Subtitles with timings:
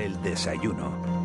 [0.00, 1.19] El desayuno.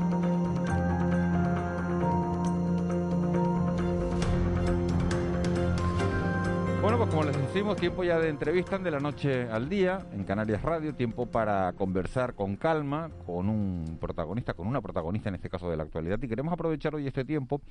[7.16, 10.94] Como les decimos, tiempo ya de entrevistas de la noche al día en Canarias Radio,
[10.94, 15.78] tiempo para conversar con calma con un protagonista, con una protagonista en este caso de
[15.78, 16.21] la actualidad.
[16.21, 17.62] Y queremos aprovechar hoy este tiempo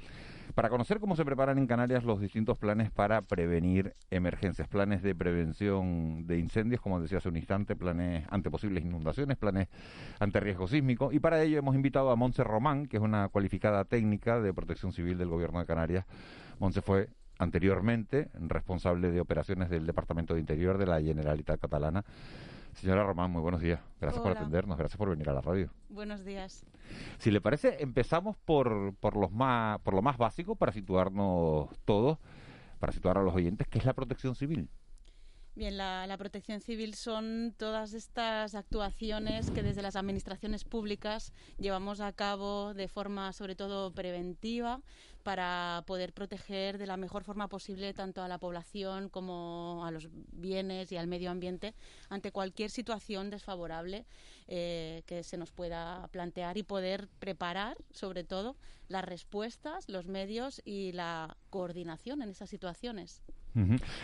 [0.55, 5.15] para conocer cómo se preparan en Canarias los distintos planes para prevenir emergencias, planes de
[5.15, 9.69] prevención de incendios, como decía hace un instante, planes ante posibles inundaciones, planes
[10.21, 11.13] ante riesgo sísmico.
[11.13, 14.95] Y para ello hemos invitado a Montse Román, que es una cualificada técnica de protección
[14.95, 16.07] civil del Gobierno de Canarias.
[16.59, 17.11] Montse fue
[17.44, 22.04] anteriormente responsable de operaciones del Departamento de Interior de la Generalitat Catalana.
[22.75, 23.80] Señora Román, muy buenos días.
[24.00, 25.70] Gracias por atendernos, gracias por venir a la radio.
[25.89, 26.67] Buenos días.
[27.18, 32.19] Si le parece, empezamos por, por, los más, por lo más básico para situarnos todos,
[32.80, 34.69] para situar a los oyentes, que es la protección civil.
[35.56, 42.12] Bien, la, protección civil son todas estas actuaciones que desde las administraciones públicas llevamos a
[42.12, 44.83] cabo de forma sobre todo preventiva
[45.23, 50.09] para poder proteger de la mejor forma posible tanto a la población como a los
[50.33, 51.77] bienes y al medio ambiente
[52.09, 54.07] ante cualquier situación desfavorable
[54.48, 58.57] eh, que se nos pueda plantear y poder preparar, sobre todo,
[58.89, 63.23] las respuestas, los medios y la coordinación en esas situaciones.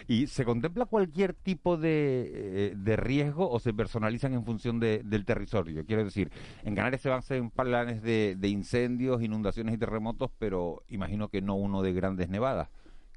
[0.07, 5.03] ¿Y se contempla cualquier tipo de, eh, de, riesgo o se personalizan en función de,
[5.05, 5.85] del territorio?
[5.85, 6.31] Quiero decir,
[6.63, 11.29] en Canarias se van a hacer planes de, de incendios, inundaciones y terremotos, pero imagino
[11.29, 12.69] que no uno de grandes nevadas.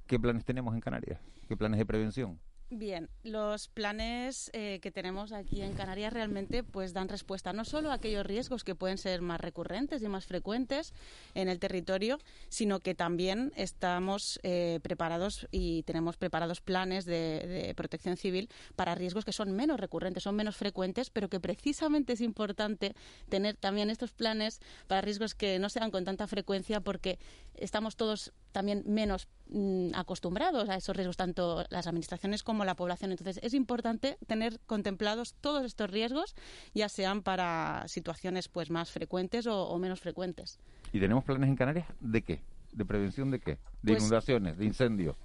[0.08, 1.20] ¿Qué planes tenemos en Canarias?
[1.48, 2.40] ¿Qué planes de prevención?
[2.70, 7.92] Bien, los planes eh, que tenemos aquí en Canarias realmente pues dan respuesta no solo
[7.92, 10.92] a aquellos riesgos que pueden ser más recurrentes y más frecuentes
[11.36, 12.18] en el territorio,
[12.50, 18.96] sino que también estamos eh, preparados y tenemos preparados planes de, de, protección civil para
[18.96, 22.96] riesgos que son menos recurrentes, son menos frecuentes, pero que precisamente es importante
[23.30, 27.20] tener también estos planes para riesgos que no se dan con tanta frecuencia porque
[27.56, 33.12] estamos todos también menos mm, acostumbrados a esos riesgos, tanto las administraciones como la población.
[33.12, 36.36] Entonces, es importante tener contemplados todos estos riesgos,
[36.74, 40.60] ya sean para situaciones pues más frecuentes o, o menos frecuentes.
[40.94, 42.42] ¿Y tenemos planes en Canarias de qué?
[42.72, 43.58] ¿De prevención de qué?
[43.82, 44.58] ¿De pues, inundaciones?
[44.58, 45.18] ¿De incendios?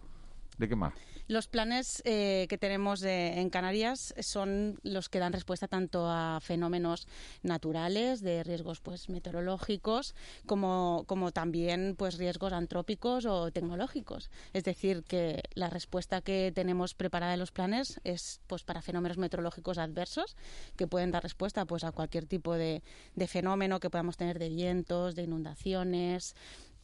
[0.59, 0.93] ¿De qué más?
[1.29, 6.41] Los planes eh, que tenemos de, en Canarias son los que dan respuesta tanto a
[6.41, 7.07] fenómenos
[7.43, 10.15] naturales, de riesgos pues meteorológicos,
[10.47, 14.31] como, como también pues riesgos antrópicos o tecnológicos.
[14.55, 19.19] Es decir, que la respuesta que tenemos preparada en los planes es pues para fenómenos
[19.19, 20.35] meteorológicos adversos
[20.77, 22.83] que pueden dar respuesta pues a cualquier tipo de,
[23.15, 26.35] de fenómeno que podamos tener de vientos, de inundaciones,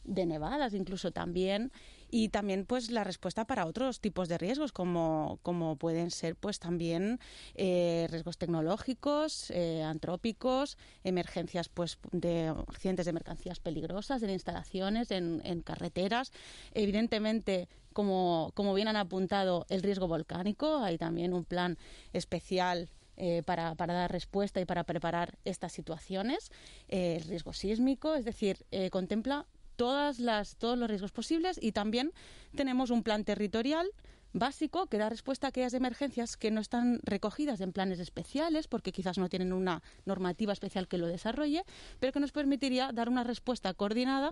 [0.03, 1.71] de nevadas incluso también
[2.09, 6.59] y también pues la respuesta para otros tipos de riesgos como, como pueden ser pues
[6.59, 7.19] también
[7.55, 15.41] eh, riesgos tecnológicos, eh, antrópicos, emergencias pues de accidentes de mercancías peligrosas en instalaciones, en,
[15.43, 16.31] en carreteras,
[16.73, 21.77] evidentemente como, como bien han apuntado el riesgo volcánico, hay también un plan
[22.11, 26.51] especial eh, para, para, dar respuesta y para preparar estas situaciones.
[26.89, 29.45] Eh, el riesgo sísmico, es decir, eh, contempla
[29.75, 32.11] todas las, todos los riesgos posibles y también
[32.55, 33.87] tenemos un plan territorial
[34.35, 38.91] básico que da respuesta a aquellas emergencias que no están recogidas en planes especiales porque
[38.91, 41.63] quizás no tienen una normativa especial que lo desarrolle,
[41.99, 44.31] pero que nos permitiría dar una respuesta coordinada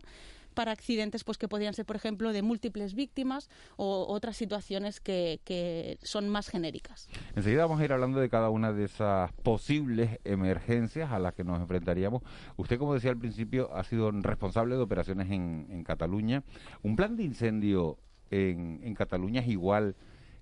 [0.54, 5.40] para accidentes pues que podrían ser, por ejemplo, de múltiples víctimas o otras situaciones que,
[5.46, 7.08] que son más genéricas.
[7.36, 11.44] Enseguida vamos a ir hablando de cada una de esas posibles emergencias a las que
[11.44, 12.22] nos enfrentaríamos.
[12.58, 16.44] Usted, como decía al principio, ha sido responsable de operaciones en, en Cataluña.
[16.84, 17.98] ¿Un plan de incendio
[18.32, 19.96] en, en Cataluña es igual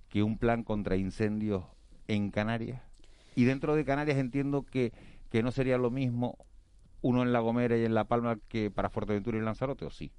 [0.10, 1.64] que un plan contra incendios
[2.08, 2.82] en Canarias?
[3.36, 4.94] Y dentro de Canarias entiendo que,
[5.30, 6.38] que no sería lo mismo
[7.02, 10.12] uno en La Gomera y en La Palma que para Fuerteventura y Lanzarote, ¿o sí?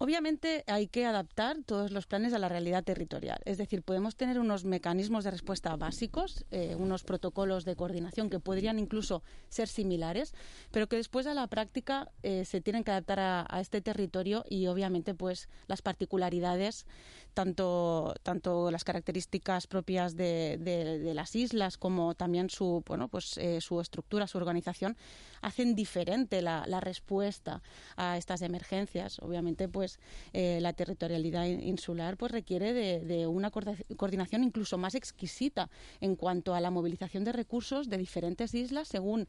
[0.00, 3.40] Obviamente hay que adaptar todos los planes a la realidad territorial.
[3.44, 8.38] Es decir, podemos tener unos mecanismos de respuesta básicos, eh, unos protocolos de coordinación que
[8.38, 10.34] podrían incluso ser similares,
[10.70, 14.68] pero que después a la práctica eh, se tienen que adaptar a, este territorio y
[14.68, 16.86] obviamente pues las particularidades,
[17.34, 23.80] tanto, tanto las características propias de las islas como también su, bueno, pues, eh, su
[23.80, 24.96] estructura, su organización,
[25.40, 27.62] hacen diferente la, la respuesta
[27.96, 29.18] a estas emergencias.
[29.18, 29.87] Obviamente pues
[30.32, 35.68] eh, la territorialidad insular pues requiere de, una coordinación incluso más exquisita
[36.00, 39.28] en cuanto a la movilización de recursos de diferentes islas según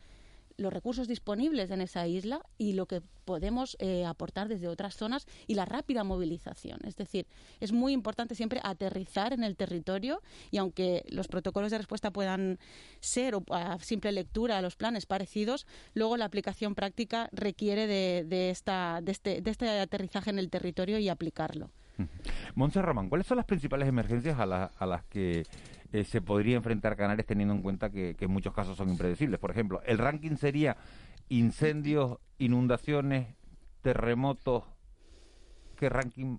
[0.60, 5.26] los recursos disponibles en esa isla y lo que podemos eh, aportar desde otras zonas
[5.48, 6.80] y la rápida movilización.
[6.84, 7.28] Es decir,
[7.60, 10.22] es muy importante siempre aterrizar en el territorio
[10.52, 12.60] y aunque los protocolos de respuesta puedan
[13.00, 19.00] ser o a simple lectura los planes parecidos, luego la aplicación práctica requiere de, esta,
[19.02, 21.70] de, este, de este aterrizaje en el territorio y aplicarlo.
[22.56, 25.44] Monse Román, ¿cuáles son las principales emergencias a, a las que
[25.92, 29.40] eh, se podría enfrentar Canarias teniendo en cuenta que, en muchos casos son impredecibles?
[29.40, 30.78] Por ejemplo, el ranking sería
[31.30, 33.36] incendios, inundaciones,
[33.82, 34.64] terremotos.
[35.76, 36.38] ¿Qué ranking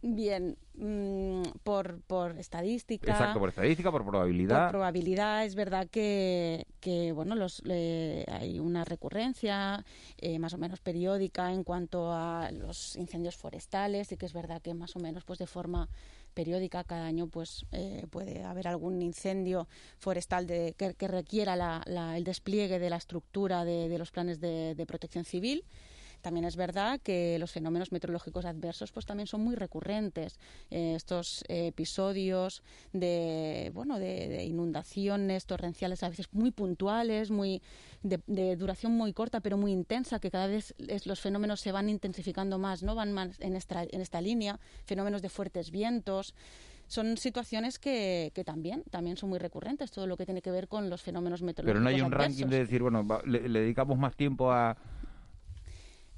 [0.00, 3.10] Bien, mm, por, por estadística.
[3.10, 4.66] Exacto, por estadística, por probabilidad.
[4.66, 9.84] Por probabilidad, es verdad que, que bueno, los, hay una recurrencia
[10.18, 14.62] eh, más o menos periódica en cuanto a los incendios forestales y que es verdad
[14.62, 15.88] que más o menos pues de forma
[16.38, 19.66] periódica cada año pues eh, puede haber algún incendio
[19.98, 21.82] forestal de, que, requiera la,
[22.16, 25.64] el despliegue de la estructura de, de los planes de, de protección civil.
[26.28, 30.38] También es verdad que los fenómenos meteorológicos adversos pues también son muy recurrentes.
[30.70, 37.62] Eh, estos episodios de bueno de, inundaciones torrenciales a veces muy puntuales, muy
[38.02, 40.74] de, duración muy corta pero muy intensa, que cada vez
[41.06, 45.22] los fenómenos se van intensificando más, no van más en esta, en esta línea, fenómenos
[45.22, 46.34] de fuertes vientos
[46.88, 50.68] son situaciones que, que, también, también son muy recurrentes, todo lo que tiene que ver
[50.68, 51.84] con los fenómenos meteorológicos.
[51.84, 54.74] Pero no hay un ranking de decir, bueno, le, dedicamos más tiempo a,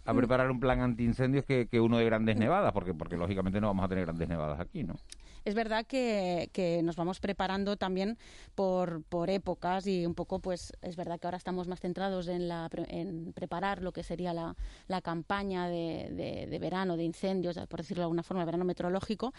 [0.04, 3.68] a preparar un plan antiincendios que, que uno de grandes nevadas, porque, porque lógicamente no
[3.68, 4.96] vamos a tener grandes nevadas aquí, ¿no?
[5.44, 8.18] Es verdad que, que, nos vamos preparando también
[8.54, 12.46] por, por épocas y un poco, pues es verdad que ahora estamos más centrados en,
[12.46, 14.54] la, en preparar lo que sería la,
[14.86, 18.64] la campaña de, de, de, verano, de incendios, por decirlo de alguna forma, el verano
[18.66, 19.32] meteorológico,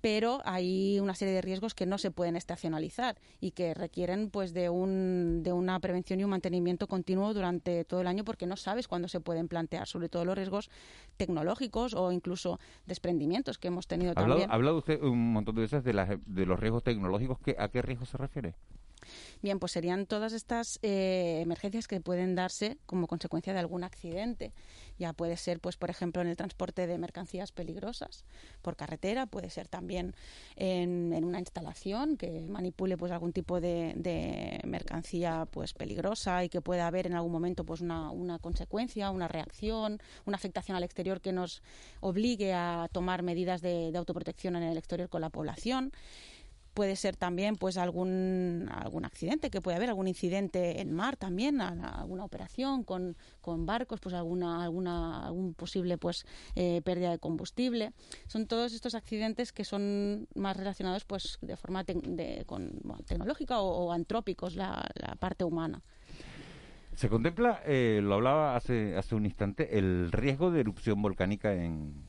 [0.00, 4.52] pero hay una serie de riesgos que no se pueden estacionalizar y que requieren pues
[4.52, 8.56] de, un, de una prevención y un mantenimiento continuo durante todo el año porque no
[8.56, 10.70] sabes cuándo se pueden plantear, sobre todo los riesgos
[11.16, 14.50] tecnológicos o incluso desprendimientos que hemos tenido también.
[14.50, 17.38] Ha hablado usted un montón de veces de, de los riesgos tecnológicos.
[17.58, 18.54] ¿A qué riesgos se refiere?
[19.42, 24.52] Bien, pues serían todas estas eh, emergencias que pueden darse como consecuencia de algún accidente.
[24.98, 28.24] Ya puede ser, pues, por ejemplo, en el transporte de mercancías peligrosas
[28.62, 30.14] por carretera, puede ser también
[30.56, 36.86] en, una instalación que manipule pues algún tipo de, mercancía pues peligrosa y que pueda
[36.86, 41.32] haber en algún momento pues una, una consecuencia, una reacción, una afectación al exterior que
[41.32, 41.62] nos
[42.00, 45.92] obligue a tomar medidas de autoprotección en el exterior con la población
[46.76, 51.62] puede ser también pues algún algún accidente que puede haber algún incidente en mar también
[51.62, 57.92] alguna operación con, con barcos pues alguna alguna algún posible pues eh, pérdida de combustible.
[58.26, 62.70] Son todos estos accidentes que son más relacionados pues de forma de, con,
[63.06, 64.86] tecnológica o, antrópicos la,
[65.18, 65.80] parte humana.
[66.94, 72.05] Se contempla eh, lo hablaba hace hace un instante el riesgo de erupción volcánica en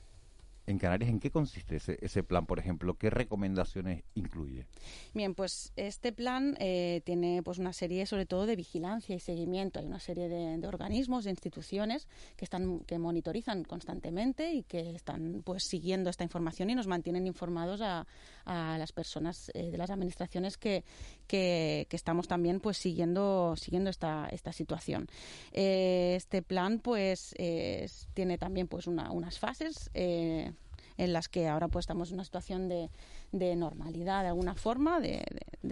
[0.68, 2.96] en Canarias, ¿en qué consiste ese, ese plan, por ejemplo?
[2.96, 4.68] ¿Qué recomendaciones incluye?
[5.14, 9.80] Bien, pues este plan eh, tiene pues una serie sobre todo de vigilancia y seguimiento.
[9.80, 15.42] Hay una serie de, organismos, de instituciones que están que monitorizan constantemente y que están
[15.44, 18.06] pues siguiendo esta información y nos mantienen informados a,
[18.44, 20.84] a las personas eh, de las administraciones que,
[21.28, 25.08] que, estamos también pues siguiendo siguiendo esta, esta situación.
[25.52, 27.36] Eh, este plan pues
[28.14, 32.90] tiene también pues unas fases en las que ahora pues estamos en una situación de,
[33.32, 35.24] de normalidad de alguna forma, de,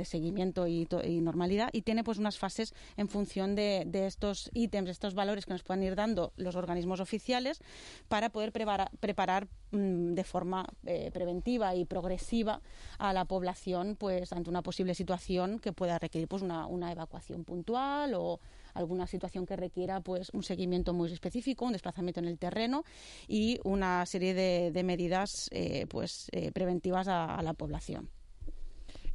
[0.04, 0.88] seguimiento y,
[1.22, 5.64] normalidad, y tiene pues unas fases en función de, estos ítems, estos valores que nos
[5.64, 7.62] pueden ir dando los organismos oficiales
[8.07, 12.62] para poder preparar, preparar mm, de forma eh, preventiva y progresiva
[12.97, 17.45] a la población pues ante una posible situación que pueda requerir pues una, una evacuación
[17.45, 18.40] puntual o
[18.76, 22.83] alguna situación que requiera pues un seguimiento muy específico, un desplazamiento en el terreno
[23.28, 28.09] y una serie de, medidas eh, pues eh, preventivas a, la población.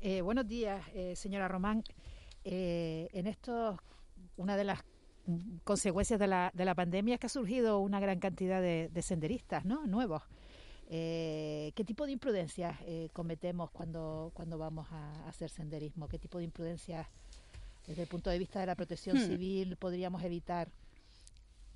[0.00, 0.82] Eh, buenos días,
[1.14, 1.84] señora Román.
[2.44, 3.78] en esto,
[4.37, 4.80] una de las
[5.64, 9.66] consecuencias de la, de la pandemia es que ha surgido una gran cantidad de, senderistas
[9.66, 9.87] ¿no?
[9.87, 10.22] nuevos.
[10.88, 12.78] ¿Qué tipo de imprudencias
[13.12, 16.08] cometemos cuando, cuando vamos a, hacer senderismo?
[16.08, 17.06] ¿Qué tipo de imprudencias
[17.87, 19.26] desde el punto de vista de la protección hmm.
[19.26, 20.68] civil podríamos evitar?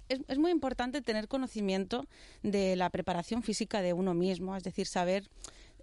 [0.08, 2.06] Es, es, muy importante tener conocimiento
[2.42, 5.28] de la preparación física de uno mismo, es decir, saber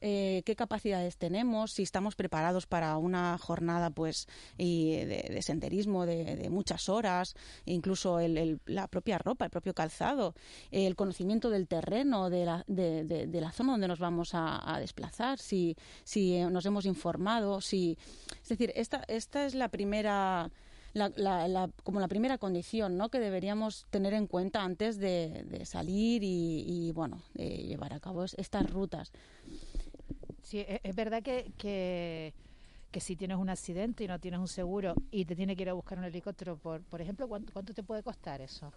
[0.02, 4.28] eh, qué capacidades tenemos, si estamos preparados para una jornada pues
[4.58, 8.20] y de, senderismo de, muchas horas, incluso
[8.66, 10.34] la propia ropa, el propio calzado,
[10.72, 15.78] el conocimiento del terreno, de la, de, la zona donde nos vamos a, desplazar, si,
[16.04, 17.98] si nos hemos informado, si
[18.42, 20.50] es decir, esta, esta es la primera
[21.84, 23.10] como la primera condición ¿no?
[23.10, 29.12] que deberíamos tener en cuenta antes de, salir y, bueno, llevar a cabo estas rutas.
[30.44, 32.34] Sí, e, es, verdad que, que,
[33.00, 35.74] si tienes un accidente y no tienes un seguro y te tiene que ir a
[35.74, 38.72] buscar un helicóptero, por, por ejemplo, cuánto te puede costar eso?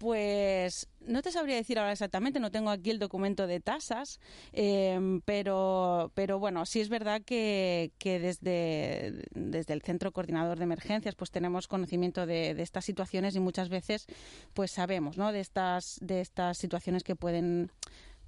[0.00, 4.18] Pues no te sabría decir ahora exactamente, no tengo aquí el documento de tasas,
[4.50, 10.64] em, pero, pero bueno, sí es verdad que, que desde, desde el Centro Coordinador de
[10.64, 14.06] Emergencias pues tenemos conocimiento de, de estas situaciones y muchas veces
[14.54, 15.32] pues sabemos ¿no?
[15.32, 17.70] de, estas, de estas situaciones que pueden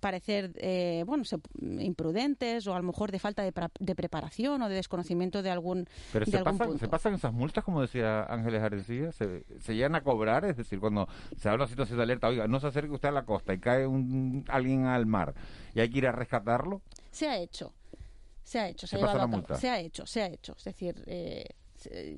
[0.03, 1.23] parecer eh, bueno
[1.81, 6.27] imprudentes o a lo mejor de falta de, preparación o de desconocimiento de algún pero
[6.27, 10.45] se, pasan, se pasan esas multas como decía Ángeles Arencilla se, se llegan a cobrar
[10.45, 13.13] es decir cuando se habla de situación de alerta oiga no se acerque usted a
[13.13, 15.35] la costa y cae un, alguien al mar
[15.75, 16.83] y hay que ir a rescatarlo.
[17.11, 17.73] Se ha hecho
[18.43, 20.55] se ha hecho se, ha, se ha hecho se ha hecho.
[20.59, 21.47] Es decir eh,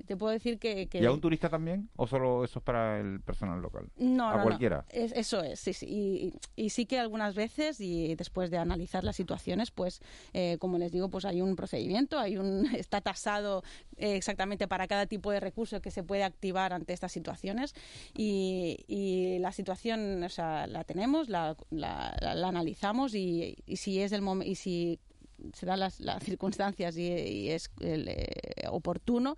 [0.07, 1.89] te puedo decir que, ¿Y a un turista también?
[1.97, 3.89] ¿O solo eso es para el personal local?
[3.97, 4.85] No, ¿A cualquiera?
[4.91, 6.33] eso es, sí, sí.
[6.57, 10.01] Y, sí que algunas veces, y después de analizar las situaciones, pues,
[10.33, 13.63] eh, como les digo, pues hay un procedimiento, hay un está tasado
[13.97, 17.75] eh, exactamente para cada tipo de recurso que se puede activar ante estas situaciones.
[18.15, 24.23] Y, la situación, o sea, la tenemos, la, la, analizamos y, y si es el
[24.23, 25.01] momento, y si
[25.53, 29.37] se dan las, circunstancias y, es eh, oportuno,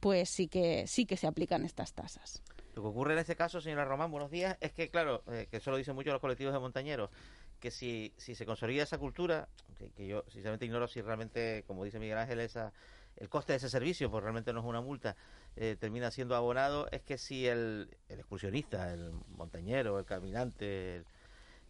[0.00, 2.42] pues sí que, sí que se aplican estas tasas.
[2.74, 5.56] Lo que ocurre en este caso, señora Román, buenos días, es que, claro, eh, que
[5.56, 7.10] eso lo dicen mucho los colectivos de montañeros,
[7.58, 9.48] que si, si se consolida esa cultura,
[9.96, 12.72] que, yo sinceramente ignoro si realmente, como dice Miguel Ángel, esa,
[13.16, 15.16] el coste de ese servicio, pues realmente no es una multa,
[15.56, 21.02] eh, termina siendo abonado, es que si el, el excursionista, el montañero, el caminante,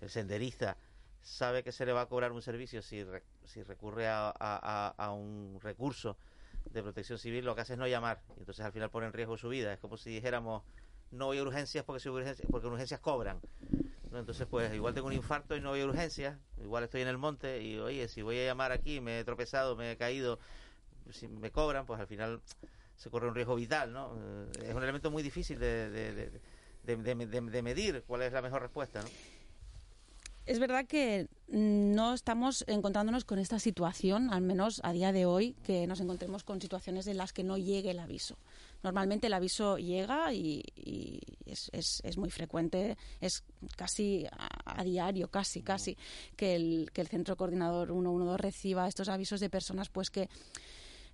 [0.02, 0.76] el senderista,
[1.22, 3.04] sabe que se le va a cobrar un servicio si,
[3.44, 6.16] si recurre a, a, un recurso
[6.70, 8.20] de protección civil, lo que hace es no llamar.
[8.36, 9.72] Y entonces al final pone en riesgo su vida.
[9.72, 10.62] Es como si dijéramos,
[11.10, 13.40] no voy a urgencias porque, si urgencias, porque urgencias cobran.
[14.12, 17.18] Entonces, pues igual tengo un infarto y no voy a urgencias, igual estoy en el
[17.18, 20.38] monte y, oye, si voy a llamar aquí, me he tropezado, me he caído,
[21.10, 22.40] si me cobran, pues al final
[22.96, 24.16] se corre un riesgo vital, ¿no?
[24.62, 26.40] Es un elemento muy difícil de, de,
[26.96, 29.08] de medir cuál es la mejor respuesta, ¿no?
[30.48, 35.52] Es verdad que no estamos encontrándonos con esta situación, al menos a día de hoy,
[35.62, 38.38] que nos encontremos con situaciones en las que no llegue el aviso.
[38.82, 40.64] Normalmente el aviso llega y,
[41.44, 43.44] es, muy frecuente, es
[43.76, 44.24] casi
[44.64, 45.98] a, diario, casi, casi,
[46.34, 50.30] que el, que el centro coordinador 112 reciba estos avisos de personas pues que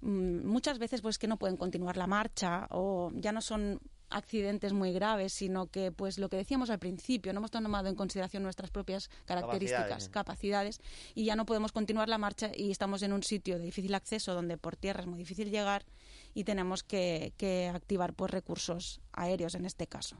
[0.00, 3.80] mm, muchas veces pues que no pueden continuar la marcha o ya no son
[4.14, 7.96] accidentes muy graves, sino que, pues lo que decíamos al principio, no hemos tomado en
[7.96, 10.80] consideración nuestras propias características, capacidades,
[11.14, 14.34] y ya no podemos continuar la marcha y estamos en un sitio de difícil acceso
[14.34, 15.84] donde por tierra es muy difícil llegar
[16.32, 17.32] y tenemos que,
[17.74, 20.16] activar pues recursos aéreos en este caso.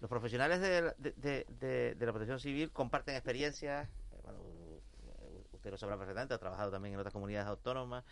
[0.00, 6.70] Los profesionales de, la protección civil comparten experiencias, eh, usted lo sabrá perfectamente, ha trabajado
[6.70, 8.04] también en otras comunidades autónomas.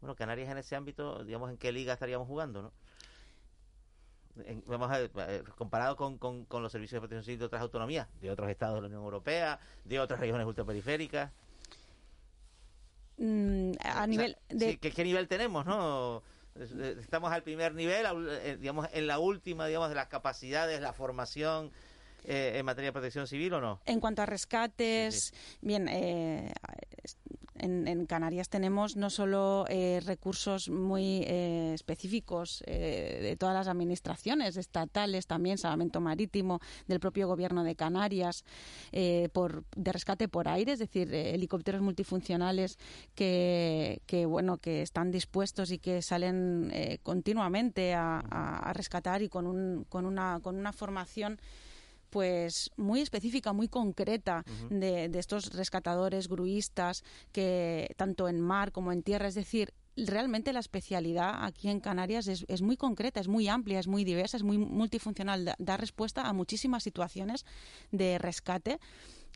[0.00, 2.72] Bueno, Canarias en ese ámbito, digamos, ¿en qué liga estaríamos jugando, no?
[4.66, 8.30] Vamos a eh, comparado con, con, los servicios de protección civil de otras autonomías, de
[8.30, 11.30] otros estados de la Unión Europea, de otras regiones ultraperiféricas.
[13.18, 14.78] Mm, a nivel de...
[14.78, 16.22] ¿qué, nivel tenemos, no?
[17.00, 21.72] Estamos al primer nivel, eh, digamos, en la última, digamos, de las capacidades, la formación,
[22.24, 23.80] eh, en materia de protección civil o no?
[23.84, 26.52] En cuanto a rescates, bien, eh,
[27.62, 34.56] en, Canarias tenemos no solo eh, recursos muy eh, específicos eh, de todas las administraciones
[34.56, 38.44] estatales, también salvamento marítimo del propio gobierno de Canarias,
[39.32, 42.78] por, de rescate por aire, es decir, helicópteros multifuncionales
[43.14, 49.84] que, bueno que están dispuestos y que salen continuamente a, a, rescatar y con, un,
[49.88, 51.40] con, una, con una formación
[52.12, 59.02] pues muy específica, muy concreta de, estos rescatadores, gruistas, que tanto en mar como en
[59.02, 63.48] tierra, es decir, realmente la especialidad aquí en Canarias es, es, muy concreta, es muy
[63.48, 67.46] amplia, es muy diversa, es muy multifuncional, da respuesta a muchísimas situaciones
[67.92, 68.78] de rescate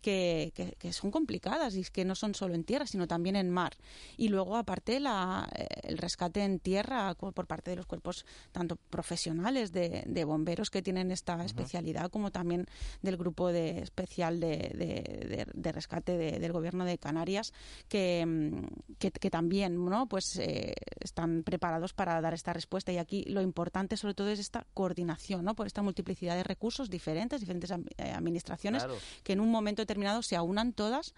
[0.06, 3.76] que, que, son complicadas y que no son solo en tierra, sino también en mar.
[4.16, 8.76] Y luego, aparte, la, eh, el rescate en tierra por parte de los cuerpos tanto
[8.76, 12.66] profesionales de, de bomberos que tienen esta especialidad, como también
[13.02, 17.52] del grupo de especial de, de, rescate del gobierno de Canarias,
[17.88, 20.06] que, mm, que, también ¿no?
[20.06, 22.92] pues, eh, están preparados para dar esta respuesta.
[22.92, 25.56] Y aquí lo importante, sobre todo, es esta coordinación, ¿no?
[25.56, 28.86] por esta multiplicidad de recursos diferentes, diferentes eh, administraciones,
[29.24, 31.14] que en un momento determinado se aunan todas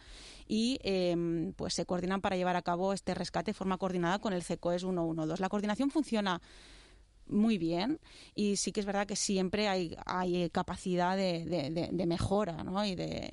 [0.46, 4.32] y em, pues se coordinan para llevar a cabo este rescate de forma coordinada con
[4.32, 5.40] el CECOES 112.
[5.40, 6.40] La coordinación funciona
[7.28, 8.00] muy bien
[8.34, 12.84] y sí que es verdad que siempre hay, hay capacidad de, mejora ¿no?
[12.84, 13.30] y, de,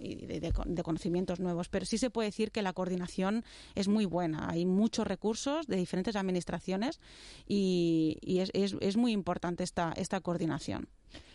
[0.00, 3.44] de, conocimientos nuevos, pero sí se puede decir que la coordinación
[3.74, 4.48] es muy buena.
[4.48, 7.00] Hay muchos recursos de diferentes administraciones
[7.46, 10.88] y, es, es, es, muy importante esta, esta coordinación.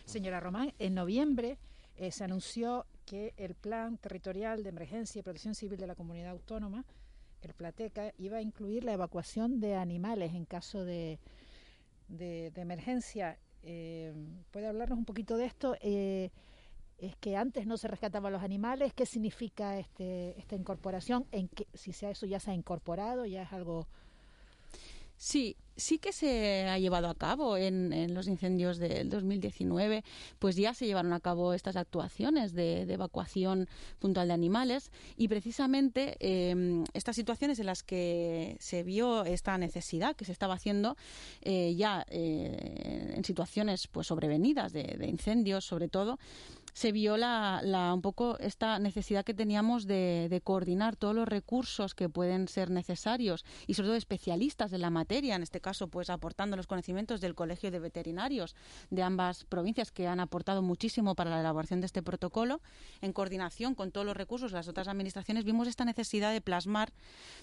[0.04, 1.58] Señora Román, en noviembre
[1.96, 6.30] eh, se anunció que el Plan Territorial de Emergencia y Protección Civil de la Comunidad
[6.30, 6.84] Autónoma,
[7.42, 11.18] el Plateca, iba a incluir la evacuación de animales en caso de,
[12.08, 13.38] de, emergencia.
[13.62, 14.12] Eh,
[14.50, 15.76] ¿Puede hablarnos un poquito de esto?
[15.80, 16.30] Eh,
[16.98, 18.94] es que antes no se rescataban los animales.
[18.94, 21.26] ¿Qué significa este, esta incorporación?
[21.32, 23.88] ¿En que, si sea eso ya se ha incorporado, ya es algo
[25.24, 30.04] Sí, sí que se ha llevado a cabo en, los incendios del 2019,
[30.38, 33.66] pues ya se llevaron a cabo estas actuaciones de, evacuación
[34.00, 40.14] puntual de animales y precisamente em, estas situaciones en las que se vio esta necesidad
[40.14, 40.94] que se estaba haciendo
[41.40, 46.18] eh, ya eh, en situaciones pues sobrevenidas de, de incendios sobre todo
[46.74, 47.62] se vio la,
[47.94, 53.44] un poco esta necesidad que teníamos de, coordinar todos los recursos que pueden ser necesarios
[53.68, 57.36] y sobre todo especialistas de la materia, en este caso pues aportando los conocimientos del
[57.36, 58.56] Colegio de Veterinarios
[58.90, 62.60] de ambas provincias que han aportado muchísimo para la elaboración de este protocolo,
[63.00, 66.92] en coordinación con todos los recursos de las otras administraciones, vimos esta necesidad de plasmar,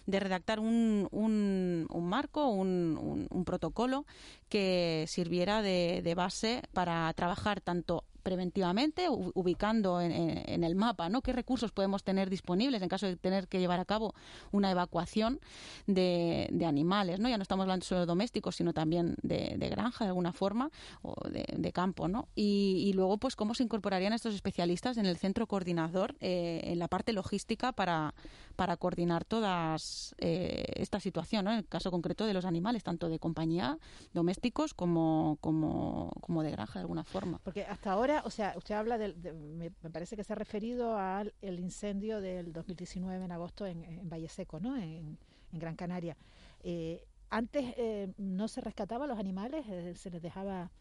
[0.05, 4.05] de redactar un, un, marco, un, protocolo
[4.50, 11.21] que sirviera de base para trabajar tanto preventivamente, ubicando en, el mapa ¿no?
[11.21, 14.13] qué recursos podemos tener disponibles en caso de tener que llevar a cabo
[14.51, 15.39] una evacuación
[15.87, 17.19] de, animales.
[17.19, 17.29] ¿no?
[17.29, 20.69] Ya no estamos hablando solo de domésticos, sino también de, granja de alguna forma
[21.01, 22.07] o de, campo.
[22.07, 22.27] ¿no?
[22.35, 26.87] Y, luego, pues, cómo se incorporarían estos especialistas en el centro coordinador, eh, en la
[26.87, 28.13] parte logística para,
[28.55, 31.51] para coordinar todas eh, esta situación, ¿no?
[31.51, 33.77] en el caso concreto de los animales, tanto de compañía,
[34.13, 37.39] domésticos, como, como, como de granja de alguna forma.
[37.43, 41.33] Porque hasta ahora o sea, usted habla del, me, parece que se ha referido al
[41.41, 44.77] el incendio del 2019 en agosto en, Valle Seco, ¿no?
[44.77, 45.17] En,
[45.53, 46.15] Gran Canaria.
[46.63, 50.71] Eh, antes eh, no se rescataba a los animales, eh, se les dejaba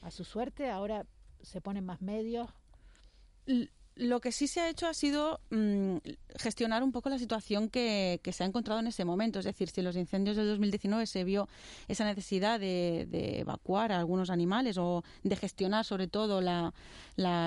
[0.00, 1.06] a su suerte, ahora
[1.42, 2.48] se ponen más medios.
[3.96, 5.96] Lo que sí se ha hecho ha sido mm,
[6.36, 9.40] gestionar un poco la situación que, se ha encontrado en ese momento.
[9.40, 11.48] Es decir, si en los incendios del 2019 se vio
[11.88, 13.06] esa necesidad de,
[13.40, 16.72] evacuar a algunos animales o de gestionar sobre todo la,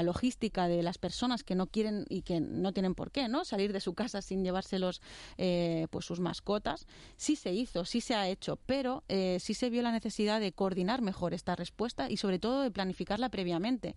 [0.03, 3.73] logística de las personas que no quieren y que no tienen por qué no salir
[3.73, 5.01] de su casa sin llevárselos
[5.38, 6.86] eh, pues sus mascotas,
[7.17, 10.51] sí se hizo, sí se ha hecho, pero eh, sí se vio la necesidad de
[10.51, 13.95] coordinar mejor esta respuesta y sobre todo de planificarla previamente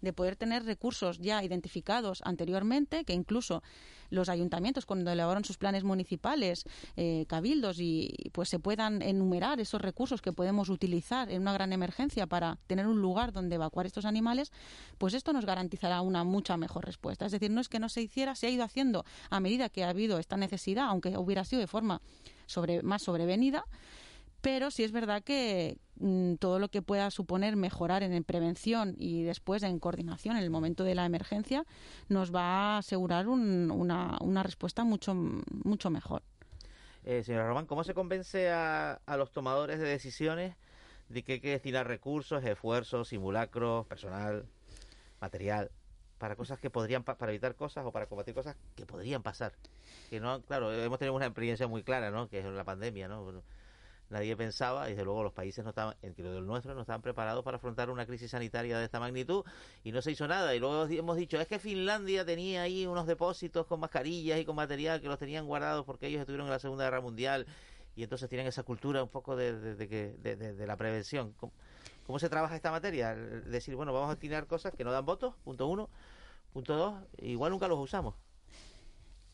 [0.00, 3.62] de poder tener recursos ya identificados anteriormente, que incluso
[4.10, 6.64] los ayuntamientos cuando elaboran sus planes municipales,
[6.96, 11.72] eh, cabildos y pues se puedan enumerar esos recursos que podemos utilizar en una gran
[11.72, 14.52] emergencia para tener un lugar donde evacuar estos animales,
[14.96, 17.26] pues esto nos garantizará una mucha mejor respuesta.
[17.26, 19.84] Es decir, no es que no se hiciera, se ha ido haciendo a medida que
[19.84, 22.00] ha habido esta necesidad, aunque hubiera sido de forma
[22.46, 23.64] sobre, más sobrevenida,
[24.40, 29.22] pero sí es verdad que mm, todo lo que pueda suponer mejorar en prevención y
[29.22, 31.64] después en coordinación en el momento de la emergencia
[32.08, 36.22] nos va a asegurar una, una, respuesta mucho, mucho mejor.
[37.04, 40.54] Eh, señora Román, ¿cómo se convence a, a los tomadores de decisiones
[41.08, 44.44] de que hay que destinar recursos, esfuerzos, simulacros, personal,
[45.20, 45.70] material
[46.18, 49.52] para cosas que podrían para evitar cosas o para combatir cosas que podrían pasar
[50.10, 53.42] que no claro hemos tenido una experiencia muy clara no que es la pandemia no
[54.10, 57.44] nadie pensaba, y desde luego los países no estaban, entre los nuestros, no estaban preparados
[57.44, 59.44] para afrontar una crisis sanitaria de esta magnitud
[59.84, 60.54] y no se hizo nada.
[60.54, 64.56] Y luego hemos dicho, es que Finlandia tenía ahí unos depósitos con mascarillas y con
[64.56, 67.46] material que los tenían guardados porque ellos estuvieron en la Segunda Guerra Mundial
[67.98, 71.34] y entonces tienen esa cultura un poco de, de, la prevención.
[72.06, 73.14] ¿Cómo, se trabaja esta materia?
[73.14, 75.90] Decir, bueno, vamos a destinar cosas que no dan votos, punto uno.
[76.52, 78.14] Punto dos, igual nunca los usamos.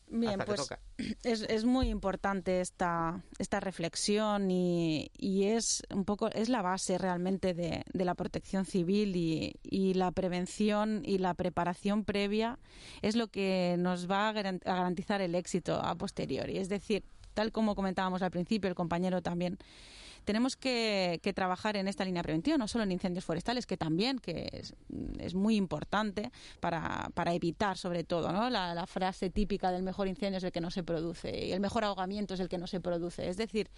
[0.07, 0.69] Bien, pues
[1.23, 6.97] es, es, muy importante esta, esta reflexión y, y, es un poco es la base
[6.97, 12.59] realmente de, de la protección civil y, y, la prevención y la preparación previa
[13.01, 16.57] es lo que nos va a garantizar el éxito a posteriori.
[16.57, 19.57] Es decir, tal como comentábamos al principio, el compañero también
[20.25, 24.63] tenemos que, trabajar en esta línea preventiva, no solo en incendios forestales, que también que
[25.19, 28.49] es, muy importante para, para, evitar, sobre todo, ¿no?
[28.49, 31.83] La, frase típica del mejor incendio es el que no se produce y el mejor
[31.83, 33.27] ahogamiento es el que no se produce.
[33.27, 33.69] Es decir,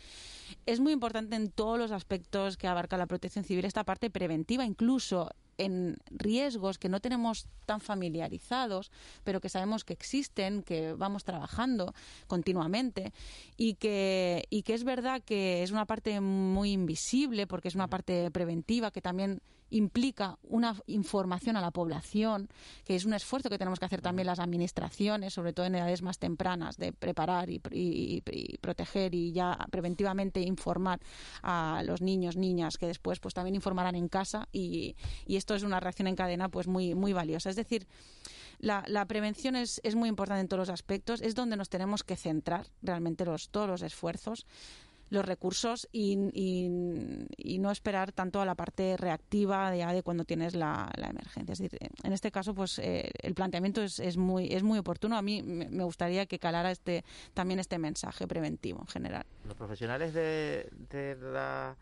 [0.65, 4.65] es muy importante en todos los aspectos que abarca la protección civil esta parte preventiva,
[4.65, 8.91] incluso en riesgos que no tenemos tan familiarizados,
[9.24, 11.93] pero que sabemos que existen, que vamos trabajando
[12.28, 13.13] continuamente
[13.58, 17.88] y que, y que es verdad que es una parte muy invisible porque es una
[17.88, 22.49] parte preventiva que también implica una información a la población,
[22.86, 26.01] que es un esfuerzo que tenemos que hacer también las administraciones, sobre todo en edades
[26.01, 27.60] más tempranas, de preparar y,
[28.62, 30.99] proteger y ya preventivamente informar
[31.41, 34.95] a los niños, niñas, que después pues también informarán en casa y,
[35.27, 37.51] esto es una reacción en cadena pues muy, muy valiosa.
[37.51, 37.88] Es decir,
[38.60, 42.03] la, la, prevención es, es, muy importante en todos los aspectos, es donde nos tenemos
[42.03, 44.47] que centrar realmente los, todos los esfuerzos
[45.10, 50.56] los recursos y, y, no esperar tanto a la parte reactiva de, de cuando tienes
[50.56, 51.54] la, emergencia.
[51.54, 55.17] Es decir, en este caso, pues eh, el planteamiento es, es, muy, es muy oportuno.
[55.17, 59.26] A mí me gustaría que calara este, también este mensaje preventivo en general.
[59.46, 61.76] Los profesionales de, de la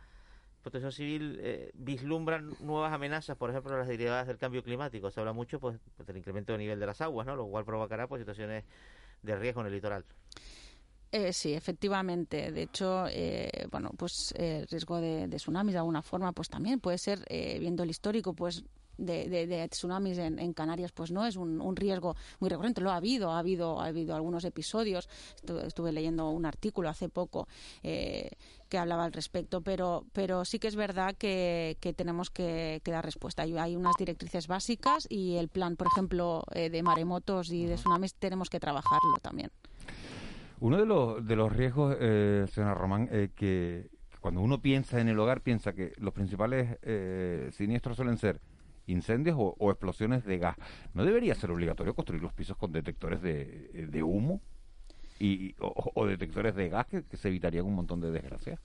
[0.65, 5.11] protección civil eh, vislumbran nuevas amenazas, por ejemplo, las derivadas del cambio climático.
[5.11, 7.35] Se habla mucho pues, del incremento del nivel de las aguas, ¿no?
[7.35, 8.63] lo cual provocará pues, situaciones
[9.21, 10.05] de riesgo en el litoral.
[11.15, 12.51] Eh, sí, efectivamente.
[12.51, 16.81] De hecho, eh, bueno, pues eh, el riesgo de, tsunamis de alguna forma, pues también
[16.81, 17.25] puede ser,
[17.57, 18.65] viendo el histórico, pues
[18.97, 22.81] de, tsunamis en, Canarias, pues no es un, riesgo muy recurrente.
[22.81, 25.07] Lo ha habido, ha habido, ha habido algunos episodios.
[25.65, 27.47] Estuve, leyendo un artículo hace poco
[27.81, 33.43] que hablaba al respecto, pero, pero sí que es verdad que, tenemos que, dar respuesta.
[33.43, 38.15] Hay, hay, unas directrices básicas y el plan, por ejemplo, de maremotos y de tsunamis
[38.15, 39.49] tenemos que trabajarlo también.
[40.59, 43.89] Uno de los, de los riesgos, eh, señora Román, eh, que
[44.21, 48.39] cuando uno piensa en el hogar, piensa que los principales eh, siniestros suelen ser
[48.87, 50.55] incendios o, explosiones de gas.
[50.93, 54.41] ¿No debería ser obligatorio construir los pisos con detectores de, de humo
[55.19, 58.59] y, o, detectores de gas que, se evitarían un montón de desgracias?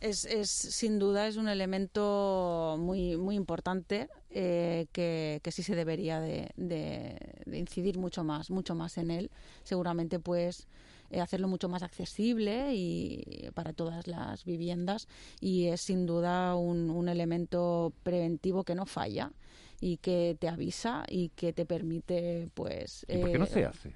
[0.00, 6.20] Es, es, sin duda es un elemento muy muy importante que, que, sí se debería
[6.20, 9.30] de, de, de, incidir mucho más mucho más en él
[9.64, 10.68] seguramente pues
[11.10, 15.08] eh, hacerlo mucho más accesible y para todas las viviendas
[15.40, 19.32] y es sin duda un, un elemento preventivo que no falla
[19.80, 23.64] y que te avisa y que te permite pues ¿Y por qué no se eh,
[23.66, 23.92] hace?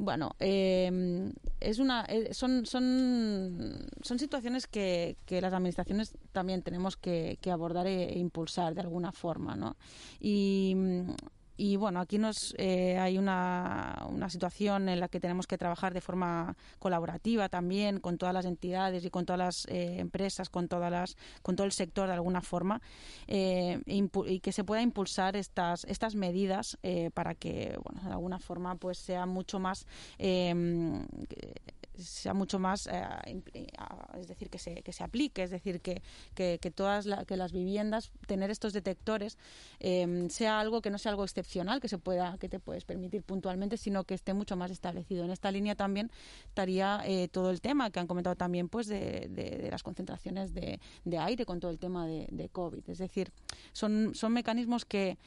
[0.00, 7.36] Bueno, eh, es una, son, son, son situaciones que, que las administraciones también tenemos que,
[7.42, 9.76] que abordar e, e, impulsar de alguna forma, ¿no?
[10.18, 10.74] Y
[11.60, 15.92] y bueno, aquí nos, eh, hay una, una, situación en la que tenemos que trabajar
[15.92, 20.68] de forma colaborativa también con todas las entidades y con todas las eh, empresas, con
[20.68, 22.80] todas las, con todo el sector de alguna forma,
[23.26, 26.78] eh, y que se pueda impulsar estas, estas medidas
[27.12, 29.86] para que, bueno, de alguna forma, pues sea mucho más
[32.00, 33.02] sea mucho más, eh,
[34.18, 36.02] es decir, que se, que se aplique, es decir, que,
[36.34, 39.38] que, todas que las viviendas, tener estos detectores,
[39.78, 43.22] em, sea algo que no sea algo excepcional, que se pueda, que te puedes permitir
[43.22, 45.24] puntualmente, sino que esté mucho más establecido.
[45.24, 46.10] En esta línea también
[46.46, 50.80] estaría eh, todo el tema que han comentado también, pues, de, de, las concentraciones de,
[51.04, 52.88] de, aire con todo el tema de, de COVID.
[52.88, 53.32] Es decir,
[53.72, 55.18] son, son mecanismos que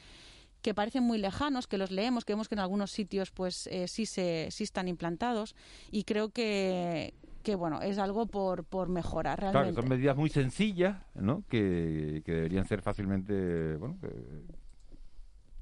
[0.64, 3.86] que parecen muy lejanos, que los leemos, que vemos que en algunos sitios pues eh,
[3.86, 5.54] sí, se, sí están implantados
[5.90, 9.74] y creo que, que bueno, es algo por, por mejorar realmente.
[9.74, 11.44] Claro, son medidas muy sencillas, ¿no?
[11.50, 13.98] Que, que deberían ser fácilmente, bueno,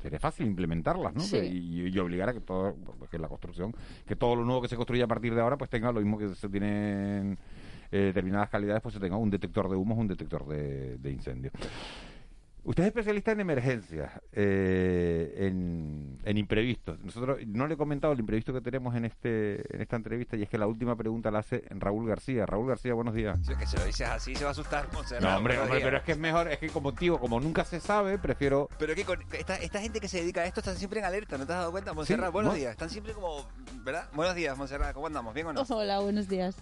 [0.00, 1.24] sería fácil implementarlas, ¿no?
[1.42, 2.76] Y, obligar a que todo,
[3.10, 3.74] que la construcción,
[4.06, 6.16] que todo lo nuevo que se construya a partir de ahora, pues tenga lo mismo
[6.16, 7.36] que se tiene
[7.90, 11.50] eh, determinadas calidades, pues se tenga un detector de humos, un detector de, de incendio.
[12.64, 17.00] Usted es especialista en emergencias, eh, en, en, imprevistos.
[17.00, 20.42] Nosotros no le he comentado el imprevisto que tenemos en este en esta entrevista y
[20.42, 22.46] es que la última pregunta la hace Raúl García.
[22.46, 23.36] Raúl García, buenos días.
[23.44, 24.88] Si es que se lo dices así se va a asustar.
[24.92, 27.80] no, hombre, hombre pero es que es mejor, es que como tío, como nunca se
[27.80, 28.68] sabe, prefiero...
[28.78, 31.36] Pero que con esta, esta gente que se dedica a esto está siempre en alerta,
[31.38, 31.92] ¿no te has dado cuenta?
[31.92, 32.70] Monserrat, buenos días.
[32.70, 33.46] Están siempre como,
[33.82, 34.08] ¿verdad?
[34.12, 35.34] Buenos días, Monserrat, ¿cómo andamos?
[35.34, 35.62] ¿Bien o no?
[35.68, 36.56] Hola, buenos días.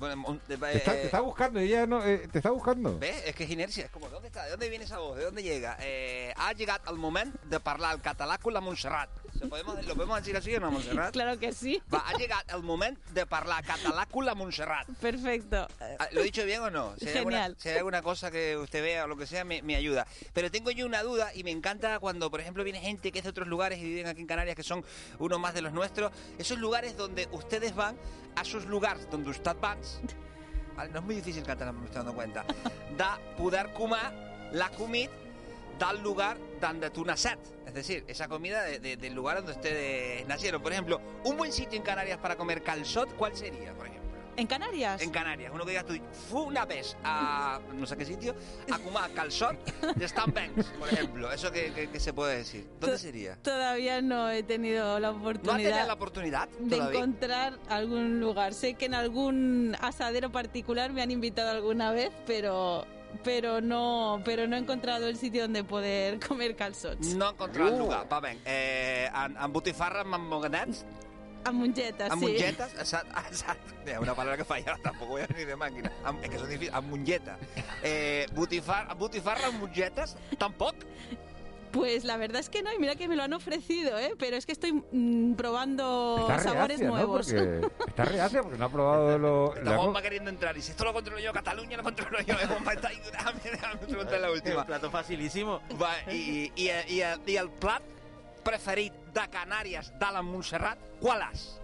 [0.47, 2.99] te, está, te, está, buscando, ella no, eh, te está buscando.
[2.99, 3.23] ¿Ves?
[3.27, 4.45] Es que es inercia, es como, ¿dónde está?
[4.45, 5.17] ¿De dónde viene esa voz?
[5.17, 5.77] ¿De dónde llega?
[5.93, 9.11] Eh, ha llegado al momento de hablar el català con la Montserrat.
[9.41, 11.13] ¿Lo podemos, ¿Lo podemos decir así o no, Montserrat?
[11.13, 11.83] Claro que sí.
[11.93, 14.87] Va, ha llegado el momento de hablar català con la Montserrat.
[15.01, 15.67] Perfecto.
[15.99, 16.95] Ah, ¿Lo he dicho bien o no?
[16.97, 17.19] Si Genial.
[17.19, 20.07] Alguna, si hay alguna cosa que usted vea o lo que sea, me, me, ayuda.
[20.33, 23.25] Pero tengo yo una duda y me encanta cuando, por ejemplo, viene gente que es
[23.25, 24.85] de otros lugares y viven aquí en Canarias, que son
[25.19, 26.13] uno más de los nuestros.
[26.39, 27.97] Esos lugares donde ustedes van,
[28.37, 29.77] a esos lugares donde usted va,
[30.93, 32.45] no es muy difícil cantar, me estoy dando cuenta,
[32.97, 35.11] da poder comer la comida
[35.81, 37.39] tal lugar donde tú nacet.
[37.67, 40.63] Es decir, esa comida del lugar donde ustedes nacieron.
[40.63, 44.01] Por ejemplo, un buen sitio en Canarias para comer calzot, ¿cuál sería, por ejemplo?
[44.37, 45.03] ¿En Canarias?
[45.03, 45.51] En Canarias.
[45.55, 45.95] Uno que digas tú,
[46.31, 48.35] fue una vez a no sé qué sitio
[48.71, 49.59] a comer calzón
[49.97, 51.33] de Stan Banks, por ejemplo.
[51.33, 52.67] Eso que, que- que se puede decir.
[52.79, 53.37] ¿Dónde To- sería?
[53.43, 56.99] Todavía no he tenido la ¿No has tenido oportunidad la oportunidad de todavía?
[56.99, 58.55] encontrar algún lugar.
[58.55, 62.87] Sé que en algún asadero particular me han invitado alguna vez, pero
[63.25, 67.15] pero no pero no he encontrado el sitio donde poder comer calzots.
[67.15, 67.75] No he encontrado Uh.
[67.75, 68.07] el lugar.
[68.13, 68.39] Va bé.
[68.45, 70.85] Eh, en, en botifarra, amb moganets,
[71.43, 72.29] A mongetas, amb sí.
[72.33, 73.75] mongetes, exacte, exacte.
[73.87, 75.91] Mira, una palabra que falla, tampoco voy a ni de máquina.
[76.05, 77.39] Amb, es que son difíciles, amb mongeta.
[77.83, 80.75] Eh, botifar, botifarra amb mongetes, tampoc.
[81.71, 84.15] Pues la verdad es que no, y mira que me lo han ofrecido, ¿eh?
[84.19, 86.95] pero es que estoy mm, probando Está sabores reacia, ¿no?
[86.97, 87.27] nuevos.
[87.33, 89.55] Porque está reacia porque no ha probado lo...
[89.63, 90.57] La- Juanma queriendo entrar.
[90.57, 92.35] Y si esto lo controlo yo, Cataluña lo controlo yo.
[92.35, 93.01] Eh, está ahí,
[94.21, 94.61] la última.
[94.61, 95.61] Un plato facilísimo.
[95.81, 97.83] Va, i, i, i, i el plat
[98.43, 101.60] preferit de Canàries de la Montserrat, qual és?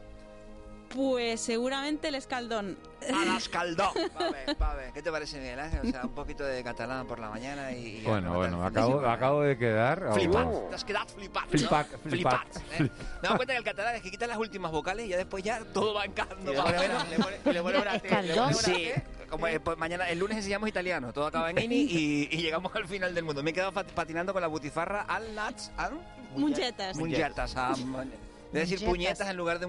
[0.94, 2.79] Pues seguramente el escaldón.
[3.12, 3.92] A l'escaldó.
[4.20, 4.90] Va bé, va bé.
[4.94, 5.81] ¿Qué te parece, Miguel Ángel?
[5.87, 7.99] O sea, un poquito de catalán por la mañana y...
[7.99, 10.12] y Bueno, bueno, acabo, acabo de quedar...
[10.14, 11.99] Flipat, oh, t'has quedat flipat, Flipat, ¿no?
[12.11, 12.57] flipat.
[12.57, 12.62] ¿eh?
[12.81, 12.88] Me
[13.22, 15.61] dado cuenta que el catalán es que quitan las últimas vocales y ya después ya
[15.72, 16.53] todo va encajando.
[16.53, 18.55] Y le pone una T, Escaldón.
[18.55, 18.90] Sí,
[19.29, 22.75] como, eh, pues mañana, el lunes enseñamos italiano, todo acaba en ini y, y llegamos
[22.75, 23.42] al final del mundo.
[23.42, 25.92] Me he quedado patinando con la butifarra al nuts, al
[26.37, 26.96] Munchetas.
[26.96, 27.75] mungetas, a,
[28.56, 29.66] de decir puñetas en lugar de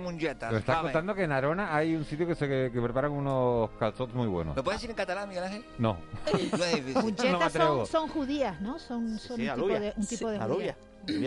[0.58, 0.86] estás Va bé.
[0.88, 4.28] contando que en Arona hay un sitio que se que, que preparan unos calzots muy
[4.28, 4.56] buenos.
[4.56, 5.65] ¿Lo puedes decir en catalán, Miguel Ángel?
[5.78, 5.97] No.
[6.34, 6.93] No es difícil.
[6.93, 7.86] No me Munchetas atrevo.
[7.86, 8.80] son, son judías, ¿no?
[8.80, 9.82] Son, son Sí, un, tipo alubias.
[9.82, 10.38] de, un tipo de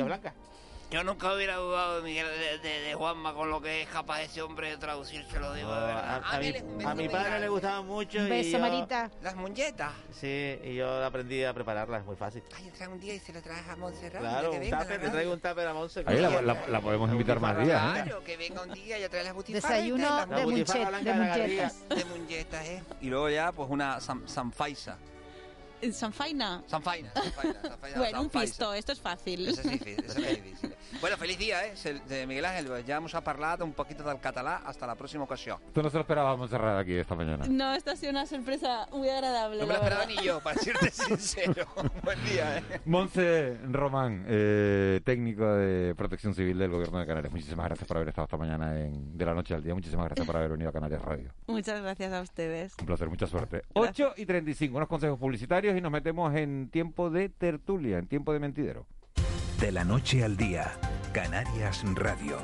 [0.05, 0.35] blanca.
[0.91, 4.43] Yo nunca hubiera dudado, Miguel, de, de- de Juanma con lo que es capaz ese
[4.43, 6.21] hombre de traducirse, lo digo de verdad.
[6.25, 7.41] a, a mi, a padre grande.
[7.41, 9.09] le gustaba mucho Un y beso, yo, Marita.
[9.23, 9.93] Las mungetas.
[10.13, 12.43] Sí, y yo aprendí a prepararlas, es muy fácil.
[12.57, 14.21] Ay, traigo un día y se lo traes a Montserrat.
[14.21, 15.11] Claro, que un tupper, le radio.
[15.13, 16.03] traigo un tupper a Monse.
[16.07, 17.81] Ahí la, la- la podemos invitar más días.
[17.99, 18.03] ¿eh?
[18.03, 19.71] Claro, que venga un día y trae las butifarras.
[19.71, 21.13] Desayuno de, trae blanca
[21.95, 22.83] de mungetas, ¿eh?
[23.01, 24.95] Y luego ya, pues una san, sanfaisa.
[24.95, 25.20] ¿En
[25.93, 26.63] Sanfaina?
[26.67, 29.49] Sanfaina, sanfaina, sanfaina, Bueno, un pisto, esto es fácil.
[29.49, 30.75] Eso és difícil, eso és difícil.
[31.01, 32.85] Bueno, feliç dia, eh, de Miguel Ángel.
[32.85, 34.63] Ya hemos parlat un poquito del català.
[34.67, 35.59] Hasta la próxima ocasión.
[35.73, 37.47] Tú no se lo esperabas cerrar aquí esta mañana.
[37.49, 39.61] No, esta ha sido una sorpresa muy agradable.
[39.61, 41.67] No me la lo esperaba ni yo, para decirte sincero.
[42.03, 42.81] Buen día, eh.
[42.85, 47.33] Monse Román, eh, técnico de protección civil del gobierno de Canarias.
[47.33, 49.75] Muchísimas gracias por haber estado esta mañana en De la Noche al Día.
[49.75, 51.33] Muchísimas gracias por haber venido a Canarias Radio.
[51.47, 52.75] Muchas gracias a ustedes.
[52.79, 53.63] Un placer, mucha suerte.
[53.75, 58.33] 8 y 35, unos consejos publicitarios y nos metemos en tiempo de tertulia, en tiempo
[58.33, 58.87] de mentidero.
[59.61, 60.73] De la noche al día,
[61.13, 62.39] Canarias Radio.